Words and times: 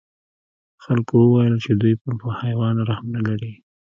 خلکو 0.83 1.13
وویل 1.21 1.55
چې 1.63 1.71
دوی 1.81 1.93
په 2.19 2.27
حیوان 2.41 2.75
رحم 2.89 3.07
نه 3.15 3.21
لري. 3.27 3.53